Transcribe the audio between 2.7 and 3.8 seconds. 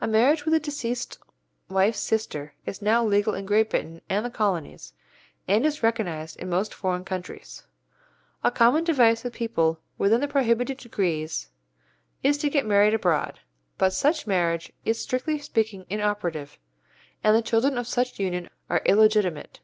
now legal in Great